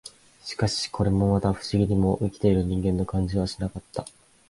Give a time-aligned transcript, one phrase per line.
[0.43, 4.03] しかし、これもまた、不思議にも、生きている人間の感じはしなかった